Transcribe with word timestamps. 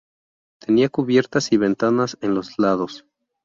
Tenía 0.57 0.89
cubiertas 0.89 1.51
y 1.51 1.57
ventanas 1.57 2.17
en 2.21 2.33
los 2.33 2.57
lados. 2.57 3.05